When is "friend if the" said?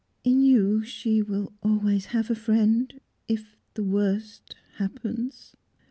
2.35-3.83